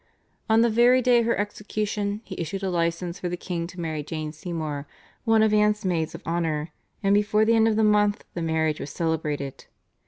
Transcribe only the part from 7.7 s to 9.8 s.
the month the marriage was celebrated.